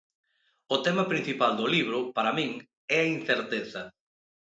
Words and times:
O 0.75 0.77
tema 0.85 1.03
principal 1.11 1.51
do 1.59 1.65
libro, 1.75 1.99
para 2.15 2.35
min, 2.37 2.51
é 2.97 2.97
a 3.03 3.11
incerteza. 3.17 3.81